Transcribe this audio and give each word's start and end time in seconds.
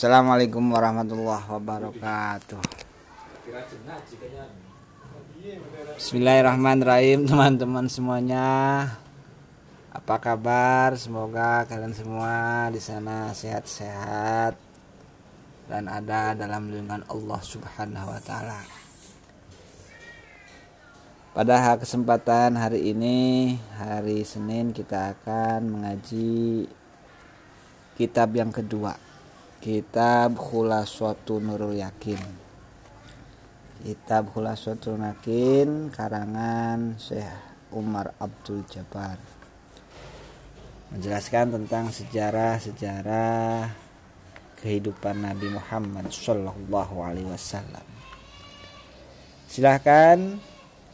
Assalamualaikum 0.00 0.64
warahmatullahi 0.72 1.44
wabarakatuh. 1.44 2.56
Bismillahirrahmanirrahim 6.00 7.28
teman-teman 7.28 7.84
semuanya. 7.84 8.48
Apa 9.92 10.16
kabar? 10.16 10.96
Semoga 10.96 11.68
kalian 11.68 11.92
semua 11.92 12.32
di 12.72 12.80
sana 12.80 13.28
sehat-sehat 13.36 14.56
dan 15.68 15.84
ada 15.84 16.32
dalam 16.32 16.72
lindungan 16.72 17.04
Allah 17.04 17.40
Subhanahu 17.44 18.08
wa 18.08 18.20
taala. 18.24 18.64
Pada 21.36 21.76
kesempatan 21.76 22.56
hari 22.56 22.96
ini, 22.96 23.52
hari 23.76 24.24
Senin 24.24 24.72
kita 24.72 25.12
akan 25.12 25.60
mengaji 25.68 26.64
kitab 28.00 28.32
yang 28.32 28.48
kedua 28.48 29.09
kitab 29.60 30.40
Khulaswatu 30.40 31.36
Nurul 31.36 31.76
Yakin. 31.76 32.16
Kitab 33.84 34.32
Khulaswatu 34.32 34.96
Yakin 34.96 35.92
karangan 35.92 36.96
Syekh 36.96 37.28
Umar 37.76 38.16
Abdul 38.16 38.64
Jabbar. 38.64 39.20
Menjelaskan 40.90 41.54
tentang 41.60 41.92
sejarah-sejarah 41.92 43.68
kehidupan 44.64 45.28
Nabi 45.28 45.52
Muhammad 45.52 46.08
Shallallahu 46.08 47.04
Alaihi 47.04 47.28
Wasallam. 47.28 47.84
Silahkan 49.44 50.40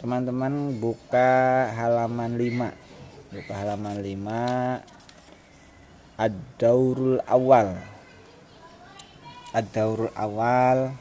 teman-teman 0.03 0.75
buka 0.83 1.71
halaman 1.71 2.35
5 2.35 3.31
buka 3.31 3.53
halaman 3.63 4.03
5 4.03 6.19
Ad-Daurul 6.19 7.23
Awal 7.31 7.95
Ad-Daurul 9.57 10.13
Awal. 10.13 10.93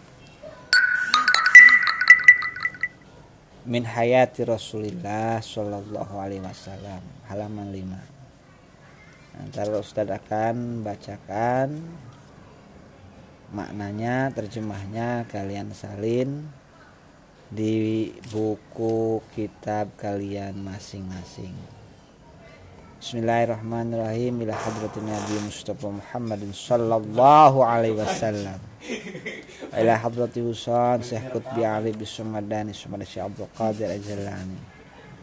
Min 3.67 3.83
Hayati 3.83 4.47
Rasulillah 4.47 5.43
Alaihi 5.43 6.39
Wasallam. 6.39 7.03
Halaman 7.27 7.67
5 7.75 9.43
Antara 9.43 9.75
Ustaz 9.75 10.07
akan 10.07 10.87
bacakan 10.87 11.83
Maknanya, 13.51 14.31
terjemahnya 14.31 15.27
kalian 15.27 15.75
salin 15.75 16.47
Di 17.51 18.07
buku 18.31 19.19
kitab 19.35 19.91
kalian 19.99 20.63
masing-masing 20.63 21.84
Bismillahirrahmanirrahim 22.95 24.47
ila 24.47 24.55
hadratin 24.55 25.03
Nabi 25.03 25.35
Mustafa 25.43 25.91
Muhammad 25.91 26.39
sallallahu 26.55 27.59
alaihi 27.59 27.99
wasallam. 27.99 28.55
Ila 29.75 29.99
hadrati 29.99 30.39
Husain 30.39 31.03
Syekh 31.03 31.27
Qutbi 31.35 31.67
Ali 31.67 31.91
bin 31.91 32.07
Sumadani 32.07 32.71
Sumada 32.71 33.03
Syekh 33.03 33.27
Abdul 33.27 33.51
Qadir 33.51 33.91
Ajalani. 33.91 34.55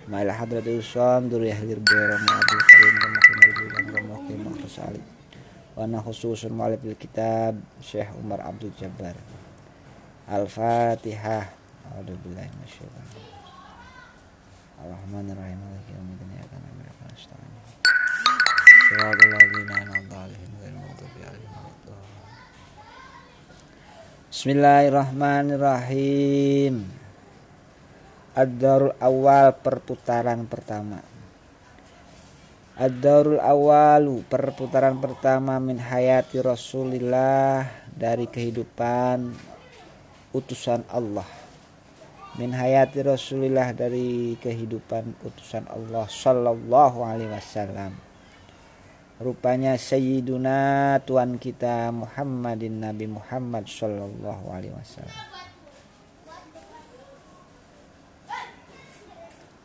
Ma 0.05 0.21
ila 0.21 0.37
hadrati 0.37 0.69
Husain 0.77 1.33
duri 1.33 1.49
ahli 1.49 1.73
Bero 1.81 2.21
Nabi 2.21 2.57
Karim 2.61 2.93
dan 3.01 3.09
Makin 3.17 3.41
Al-Bulan 3.41 3.85
dan 3.89 4.05
Makin 4.05 4.53
Al-Rasali. 4.53 5.01
Wa 5.73 5.89
ana 5.89 6.05
khususun 6.05 6.53
mu'alif 6.53 6.85
kitab 7.01 7.57
Syekh 7.81 8.13
Umar 8.21 8.45
Abdul 8.45 8.77
Jabbar. 8.77 9.17
Al-Fatihah. 10.29 11.49
A'udzu 11.89 12.21
billahi 12.21 12.53
minasyaitonir 12.53 13.17
yaumiddin. 15.89 16.29
Iyyaka 16.33 16.42
صراط 18.92 19.20
الذين 19.20 19.72
أنعمت 19.72 20.14
عليهم 20.14 20.52
غير 20.60 20.72
المغضوب 20.76 21.14
عليهم 21.24 21.52
ولا 21.56 21.96
Bismillahirrahmanirrahim 24.28 26.84
Ad-Darul 28.36 28.92
Awal 29.00 29.56
perputaran 29.56 30.44
pertama 30.46 31.00
Ad-Darul 32.78 33.42
Awalu 33.42 34.22
perputaran 34.30 35.02
pertama 35.02 35.58
min 35.58 35.82
hayati 35.82 36.38
Rasulillah 36.44 37.66
dari 37.90 38.30
kehidupan 38.30 39.34
utusan 40.36 40.86
Allah 40.94 41.26
min 42.38 42.54
hayati 42.54 43.02
Rasulillah 43.02 43.74
dari 43.74 44.38
kehidupan 44.38 45.26
utusan 45.26 45.66
Allah 45.66 46.06
sallallahu 46.06 47.02
alaihi 47.02 47.34
wasallam 47.34 47.98
rupanya 49.23 49.79
Sayyiduna 49.79 50.99
Tuhan 51.07 51.39
kita 51.39 51.89
Muhammadin 51.95 52.83
Nabi 52.83 53.07
Muhammad 53.07 53.71
Sallallahu 53.71 54.45
Alaihi 54.51 54.75
Wasallam. 54.75 55.19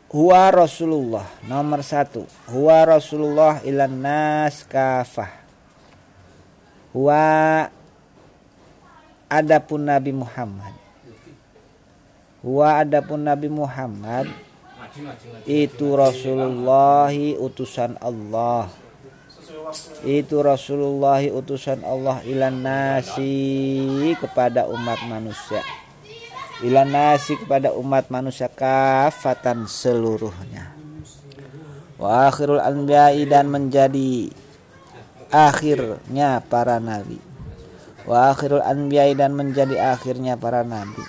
Huwa 0.08 0.42
Rasulullah 0.48 1.26
nomor 1.44 1.84
satu. 1.84 2.24
Huwa 2.48 2.86
Rasulullah 2.86 3.60
ilan 3.66 3.92
nas 3.92 4.64
kafah. 4.64 5.28
Huwa 6.96 7.68
Adapun 9.28 9.84
Nabi 9.84 10.16
Muhammad. 10.16 10.88
Huwa 12.38 12.78
adapun 12.78 13.26
Nabi 13.26 13.50
Muhammad 13.50 14.30
Itu 15.42 15.98
Rasulullahi 15.98 17.34
utusan 17.34 17.98
Allah 17.98 18.70
itu 20.04 20.40
Rasulullah 20.40 21.20
utusan 21.20 21.84
Allah 21.84 22.24
ilan 22.24 22.56
nasi 22.56 24.14
kepada 24.16 24.64
umat 24.68 25.00
manusia. 25.04 25.60
Ilan 26.64 26.90
nasi 26.90 27.38
kepada 27.38 27.70
umat 27.76 28.10
manusia 28.10 28.50
kafatan 28.50 29.68
seluruhnya. 29.68 30.74
Wa 31.98 32.30
akhirul 32.30 32.62
anbiya'i 32.62 33.26
dan 33.26 33.50
menjadi 33.50 34.30
akhirnya 35.30 36.42
para 36.46 36.78
nabi. 36.82 37.18
Wa 38.08 38.32
akhirul 38.32 38.64
anbiya'i 38.64 39.14
dan 39.14 39.34
menjadi 39.36 39.94
akhirnya 39.94 40.34
para 40.38 40.64
nabi. 40.64 41.04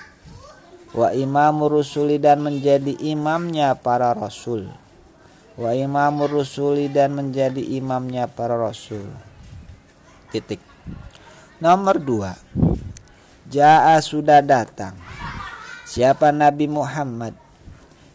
Wa 0.94 1.14
imamur 1.14 1.82
rusuli 1.82 2.18
dan 2.18 2.42
menjadi 2.42 2.98
imamnya 2.98 3.78
para 3.78 4.14
rasul 4.18 4.70
wa 5.60 5.76
imamur 5.76 6.40
rusuli 6.40 6.88
dan 6.88 7.12
menjadi 7.20 7.60
imamnya 7.60 8.32
para 8.32 8.56
rasul. 8.56 9.04
Titik. 10.32 10.64
Nomor 11.60 12.00
dua. 12.00 12.32
Ja'a 13.52 14.00
sudah 14.00 14.40
datang. 14.40 14.96
Siapa 15.84 16.32
Nabi 16.32 16.72
Muhammad? 16.72 17.36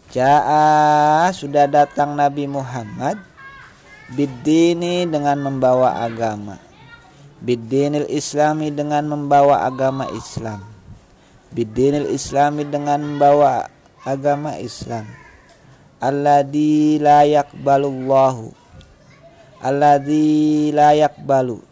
Ja'a 0.09 1.29
sudah 1.37 1.69
datang 1.69 2.17
Nabi 2.17 2.49
Muhammad 2.49 3.21
bidini 4.17 5.05
dengan 5.05 5.37
membawa 5.45 6.01
agama. 6.01 6.57
Bidinil 7.45 8.09
islami 8.09 8.73
dengan 8.73 9.05
membawa 9.05 9.69
agama 9.69 10.09
Islam. 10.17 10.65
Bidinil 11.53 12.09
islami 12.09 12.65
dengan 12.65 13.05
membawa 13.05 13.69
agama 14.07 14.57
Islam 14.57 15.24
alladzi 16.01 16.99
la 17.03 17.27
yaqbalullahu 17.27 18.65
alladzi 19.65 20.69
la 20.77 20.93
yaqbalu. 20.93 21.65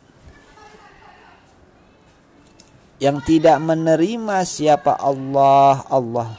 Yang 2.96 3.18
tidak 3.28 3.60
menerima 3.60 4.36
siapa 4.48 4.96
Allah 4.96 5.84
Allah. 5.92 6.30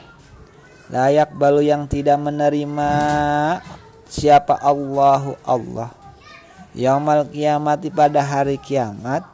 Layak 0.84 1.32
balu 1.32 1.64
yang 1.64 1.88
tidak 1.88 2.20
menerima 2.20 2.90
siapa 4.08 4.60
Allahu 4.60 5.36
Allah. 5.44 5.92
Yaumal 6.76 7.28
kiamati 7.28 7.88
pada 7.88 8.20
hari 8.20 8.60
kiamat. 8.60 9.24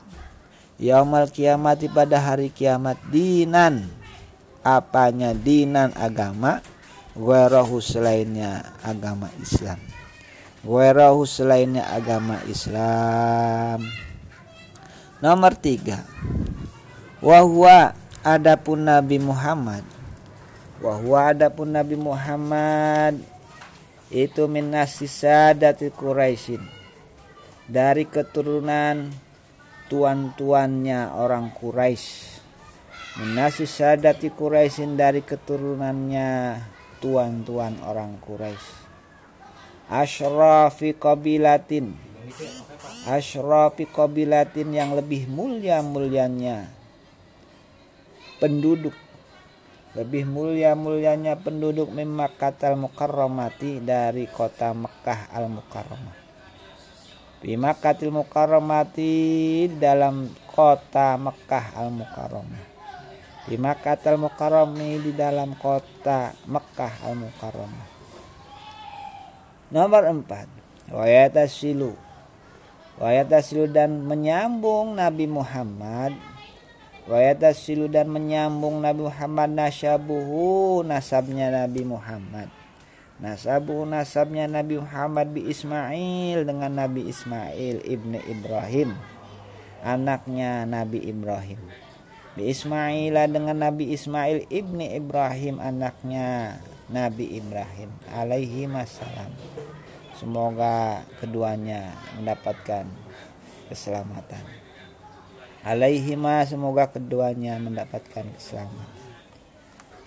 Yaumal 0.79 1.27
kiamati 1.31 1.91
pada 1.91 2.23
hari 2.23 2.55
kiamat. 2.55 2.99
Dinan. 3.11 3.91
Apanya 4.61 5.33
dinan 5.33 5.91
agama 5.97 6.61
Werahu 7.21 7.85
selainnya 7.85 8.81
agama 8.81 9.29
Islam. 9.37 9.77
Werahu 10.65 11.29
selainnya 11.29 11.85
agama 11.93 12.41
Islam. 12.49 13.85
Nomor 15.21 15.53
tiga. 15.61 16.01
Wahwa 17.21 17.93
adapun 18.25 18.89
Nabi 18.89 19.21
Muhammad. 19.21 19.85
Wahwa 20.81 21.37
adapun 21.37 21.77
Nabi 21.77 21.93
Muhammad 21.93 23.21
Itu 24.09 24.49
minasi 24.49 25.05
sadati 25.05 25.93
Quraisyin. 25.93 26.65
Dari 27.69 28.09
keturunan 28.09 29.13
tuan-tuannya 29.93 31.13
orang 31.13 31.53
Quraisy. 31.53 32.41
Minasi 33.21 33.69
sadati 33.69 34.33
Quraisyin 34.33 34.97
dari 34.97 35.21
keturunannya 35.21 36.33
tuan-tuan 37.01 37.81
orang 37.83 38.21
Quraisy. 38.23 38.69
Ashrafi 39.91 40.95
qabilatin. 40.95 41.97
Ashrafi 43.09 43.89
qabilatin 43.91 44.71
yang 44.71 44.95
lebih 44.95 45.27
mulia 45.27 45.83
mulianya 45.83 46.71
penduduk. 48.39 48.95
Lebih 49.91 50.23
mulia 50.23 50.79
mulianya 50.79 51.35
penduduk 51.35 51.91
Mimakkatal 51.91 52.79
Mukarramati 52.79 53.83
dari 53.83 54.31
kota 54.31 54.71
Mekah 54.71 55.35
al 55.35 55.51
Mukarramah 55.51 56.15
Bimakatil 57.43 58.15
Mukarramati 58.15 59.67
dalam 59.83 60.31
kota 60.47 61.19
Mekah 61.19 61.75
al 61.75 61.91
Mukarramah 61.91 62.70
Bimakatil 63.49 64.21
Mukarrami 64.21 65.01
di 65.01 65.13
dalam 65.17 65.57
kota 65.57 66.37
Mekah 66.45 66.95
al 67.07 67.15
Mukarramah 67.17 67.89
Nomor 69.73 70.03
4 70.11 70.93
Wayatasilu 70.93 71.93
Wayatasilu 73.01 73.71
dan 73.73 74.05
menyambung 74.05 74.99
Nabi 74.99 75.25
Muhammad 75.25 76.13
Wayatasilu 77.11 77.91
dan 77.91 78.07
menyambung 78.07 78.79
Nabi 78.79 79.03
Muhammad 79.09 79.51
nasabuhu 79.51 80.87
nasabnya 80.87 81.51
Nabi 81.51 81.83
Muhammad. 81.83 82.47
Nasabuhu 83.19 83.83
nasabnya 83.83 84.47
Nabi 84.47 84.79
Muhammad 84.79 85.35
bi 85.35 85.51
Ismail 85.51 86.47
dengan 86.47 86.71
Nabi 86.71 87.11
Ismail 87.11 87.83
ibni 87.83 88.23
Ibrahim. 88.31 88.95
Anaknya 89.83 90.63
Nabi 90.69 91.03
Ibrahim. 91.03 91.90
Bi 92.39 92.51
Ismail 92.51 93.15
dengan 93.31 93.59
Nabi 93.59 93.91
Ismail 93.91 94.47
ibni 94.51 94.95
Ibrahim 94.95 95.59
anaknya. 95.59 96.63
Nabi 96.91 97.39
Ibrahim 97.39 97.95
alaihi 98.11 98.67
wassalam. 98.67 99.31
Semoga 100.19 101.07
keduanya 101.23 101.95
mendapatkan 102.19 102.83
keselamatan. 103.71 104.43
Alaihima 105.63 106.43
semoga 106.51 106.91
keduanya 106.91 107.63
mendapatkan 107.63 108.27
keselamatan. 108.35 108.99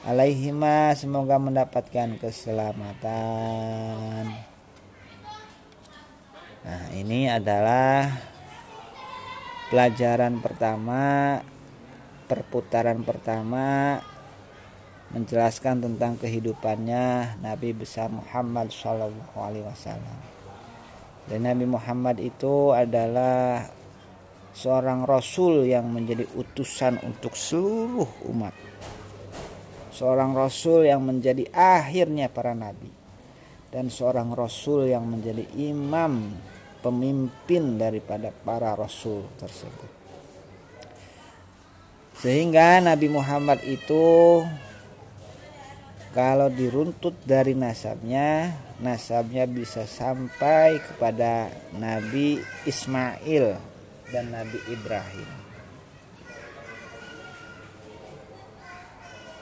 Alaihima 0.04 0.92
semoga 1.00 1.40
mendapatkan 1.40 2.20
keselamatan. 2.20 4.28
Nah 6.68 6.84
ini 6.92 7.32
adalah 7.32 8.12
pelajaran 9.72 10.44
pertama 10.44 11.40
perputaran 12.34 13.06
pertama 13.06 14.02
menjelaskan 15.14 15.86
tentang 15.86 16.18
kehidupannya 16.18 17.38
Nabi 17.46 17.78
besar 17.78 18.10
Muhammad 18.10 18.74
Shallallahu 18.74 19.38
Alaihi 19.38 19.70
Wasallam 19.70 20.34
dan 21.30 21.46
Nabi 21.46 21.70
Muhammad 21.70 22.18
itu 22.20 22.74
adalah 22.74 23.64
seorang 24.52 25.08
rasul 25.08 25.64
yang 25.64 25.88
menjadi 25.88 26.28
utusan 26.36 27.00
untuk 27.00 27.34
seluruh 27.34 28.28
umat. 28.28 28.52
Seorang 29.94 30.36
rasul 30.36 30.90
yang 30.90 31.06
menjadi 31.06 31.48
akhirnya 31.54 32.28
para 32.28 32.52
nabi 32.58 32.90
dan 33.70 33.88
seorang 33.94 34.34
rasul 34.34 34.90
yang 34.90 35.06
menjadi 35.06 35.46
imam 35.54 36.34
pemimpin 36.84 37.80
daripada 37.80 38.34
para 38.44 38.76
rasul 38.76 39.24
tersebut. 39.40 40.03
Sehingga 42.20 42.84
Nabi 42.84 43.10
Muhammad 43.10 43.64
itu 43.66 44.44
kalau 46.14 46.46
diruntut 46.46 47.18
dari 47.26 47.58
nasabnya, 47.58 48.54
nasabnya 48.78 49.50
bisa 49.50 49.90
sampai 49.90 50.78
kepada 50.78 51.50
Nabi 51.74 52.38
Ismail 52.70 53.58
dan 54.14 54.30
Nabi 54.30 54.62
Ibrahim. 54.70 55.30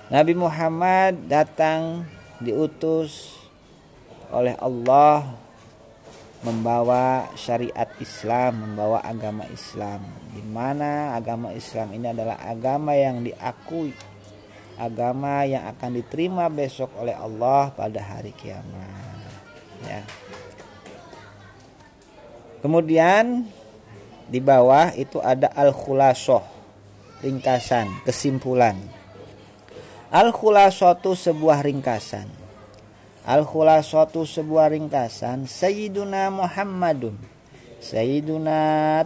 Nabi 0.08 0.34
Muhammad 0.36 1.28
datang 1.28 2.08
diutus 2.40 3.36
oleh 4.32 4.56
Allah 4.60 5.28
membawa 6.42 7.30
syariat 7.38 7.90
Islam, 8.02 8.66
membawa 8.66 9.06
agama 9.06 9.46
Islam. 9.54 10.02
Di 10.34 10.42
mana 10.42 11.14
agama 11.14 11.54
Islam 11.54 11.94
ini 11.94 12.10
adalah 12.10 12.42
agama 12.42 12.98
yang 12.98 13.22
diakui, 13.22 13.94
agama 14.78 15.46
yang 15.46 15.70
akan 15.70 16.02
diterima 16.02 16.50
besok 16.50 16.90
oleh 16.98 17.14
Allah 17.14 17.70
pada 17.74 18.02
hari 18.02 18.34
kiamat. 18.34 19.22
Ya. 19.86 20.02
Kemudian 22.62 23.46
di 24.32 24.40
bawah 24.40 24.94
itu 24.96 25.20
ada 25.20 25.52
al-khulasoh 25.52 26.46
ringkasan 27.20 28.02
kesimpulan 28.08 28.80
al-khulasoh 30.08 30.96
itu 30.96 31.12
sebuah 31.20 31.68
ringkasan 31.68 32.41
al-khulasoh 33.22 34.10
itu 34.10 34.26
sebuah 34.26 34.74
ringkasan 34.74 35.46
Sayyiduna 35.46 36.34
Muhammadun. 36.34 37.14
Sayyiduna 37.82 38.58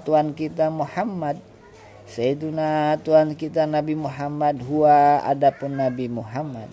Tuhan 0.03 0.35
kita 0.35 0.71
Muhammad. 0.71 1.39
Sayyiduna 2.07 3.00
Tuhan 3.01 3.35
kita 3.35 3.67
Nabi 3.67 3.95
Muhammad 3.97 4.62
huwa 4.63 5.23
adapun 5.23 5.79
Nabi 5.79 6.07
Muhammad. 6.07 6.67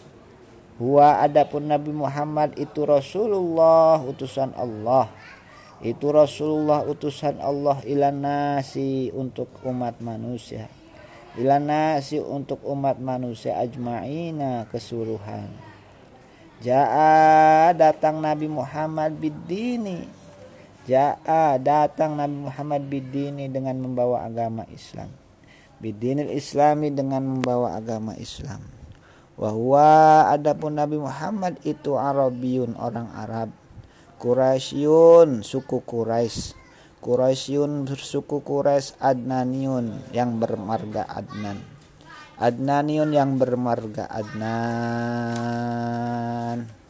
Huwa 0.78 1.22
adapun 1.22 1.70
Nabi 1.70 1.94
Muhammad 1.94 2.58
itu 2.58 2.82
Rasulullah 2.86 4.02
utusan 4.02 4.54
Allah. 4.54 5.10
Itu 5.82 6.14
Rasulullah 6.14 6.86
utusan 6.86 7.42
Allah 7.42 7.82
ilan 7.86 8.22
nasi 8.22 9.10
untuk 9.10 9.50
umat 9.66 9.98
manusia. 9.98 10.70
Ilan 11.34 11.66
nasi 11.66 12.22
untuk 12.22 12.62
umat 12.62 13.02
manusia 13.02 13.56
ajma'ina 13.58 14.70
keseluruhan 14.70 15.71
Ja'a 16.62 17.74
datang 17.74 18.22
Nabi 18.22 18.46
Muhammad 18.46 19.18
bidini 19.18 20.06
Ja'a 20.86 21.58
datang 21.58 22.14
Nabi 22.14 22.46
Muhammad 22.46 22.86
bidini 22.86 23.50
dengan 23.50 23.82
membawa 23.82 24.26
agama 24.26 24.62
Islam. 24.70 25.10
Bidinil 25.82 26.30
Islami 26.30 26.94
dengan 26.94 27.22
membawa 27.22 27.78
agama 27.78 28.14
Islam. 28.18 28.62
Wahwa 29.34 30.30
adapun 30.30 30.78
Nabi 30.78 31.02
Muhammad 31.02 31.58
itu 31.66 31.98
Arabiyun 31.98 32.78
orang 32.78 33.10
Arab. 33.14 33.50
Quraisyun 34.22 35.42
suku 35.42 35.82
Quraisy. 35.82 36.54
Quraisyun 37.02 37.90
suku 37.90 38.42
Quraisy 38.42 39.02
Adnaniun 39.02 40.14
yang 40.14 40.38
bermarga 40.38 41.06
Adnan 41.10 41.71
Adnaniun 42.42 43.14
yang 43.14 43.38
bermarga 43.38 44.10
Adnan 44.10 44.66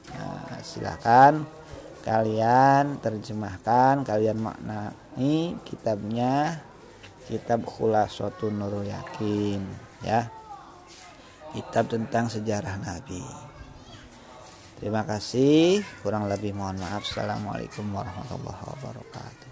nah, 0.09 0.57
silakan 0.65 1.45
kalian 2.01 2.97
terjemahkan 3.05 4.01
kalian 4.09 4.41
maknai 4.41 5.53
kitabnya 5.69 6.65
kitab 7.29 7.69
Khulasatun 7.69 8.65
Nurul 8.65 8.89
Yakin 8.89 9.61
ya 10.09 10.33
kitab 11.53 11.93
tentang 11.93 12.33
sejarah 12.33 12.81
Nabi 12.81 13.53
Terima 14.83 15.07
kasih. 15.07 15.79
Kurang 16.03 16.27
lebih 16.27 16.59
mohon 16.59 16.75
maaf. 16.83 17.07
Assalamualaikum 17.07 17.87
warahmatullahi 17.95 18.67
wabarakatuh. 18.67 19.52